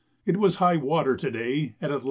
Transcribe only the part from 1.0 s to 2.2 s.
to day at 11h.